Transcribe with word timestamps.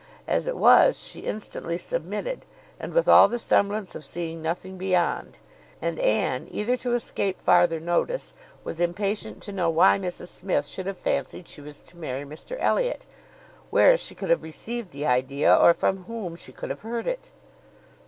As 0.27 0.47
it 0.47 0.57
was, 0.57 0.97
she 0.97 1.19
instantly 1.19 1.77
submitted, 1.77 2.43
and 2.79 2.91
with 2.91 3.07
all 3.07 3.27
the 3.27 3.37
semblance 3.37 3.93
of 3.93 4.03
seeing 4.03 4.41
nothing 4.41 4.75
beyond; 4.75 5.37
and 5.79 5.99
Anne, 5.99 6.47
eager 6.49 6.75
to 6.77 6.95
escape 6.95 7.39
farther 7.39 7.79
notice, 7.79 8.33
was 8.63 8.79
impatient 8.79 9.43
to 9.43 9.51
know 9.51 9.69
why 9.69 9.99
Mrs 9.99 10.29
Smith 10.29 10.65
should 10.65 10.87
have 10.87 10.97
fancied 10.97 11.47
she 11.47 11.61
was 11.61 11.81
to 11.81 11.97
marry 11.97 12.23
Mr 12.25 12.57
Elliot; 12.59 13.05
where 13.69 13.95
she 13.95 14.15
could 14.15 14.31
have 14.31 14.41
received 14.41 14.91
the 14.91 15.05
idea, 15.05 15.55
or 15.55 15.71
from 15.71 16.05
whom 16.05 16.35
she 16.35 16.51
could 16.51 16.71
have 16.71 16.81
heard 16.81 17.05
it. 17.05 17.29